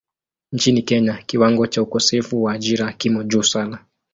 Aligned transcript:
Nchini 0.51 0.81
Kenya 0.81 1.23
kiwango 1.25 1.67
cha 1.67 1.81
ukosefu 1.81 2.43
wa 2.43 2.53
ajira 2.53 2.93
kimo 2.93 3.23
juu 3.23 3.43
sana. 3.43 3.79